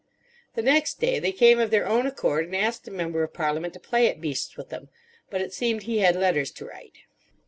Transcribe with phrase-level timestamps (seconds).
[0.55, 3.75] The next day they came of their own accord, and asked the Member of Parliament
[3.75, 4.89] to play at beasts with them;
[5.29, 6.93] but it seemed he had letters to write.